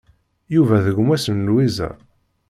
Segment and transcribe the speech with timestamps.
[0.53, 1.89] Yuba d gma-s n Lwiza.